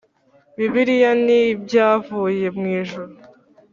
[0.57, 3.13] Bibiliya n ibyavuye mwijuru